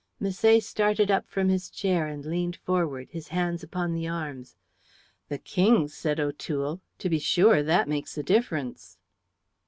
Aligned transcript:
Misset 0.19 0.63
started 0.63 1.11
up 1.11 1.27
from 1.29 1.49
his 1.49 1.69
chair 1.69 2.07
and 2.07 2.25
leaned 2.25 2.55
forward, 2.55 3.09
his 3.11 3.27
hands 3.27 3.61
upon 3.61 3.93
the 3.93 4.07
arms. 4.07 4.55
"The 5.29 5.37
King," 5.37 5.87
said 5.89 6.19
O'Toole; 6.19 6.81
"to 6.97 7.07
be 7.07 7.19
sure, 7.19 7.61
that 7.61 7.87
makes 7.87 8.17
a 8.17 8.23
difference." 8.23 8.97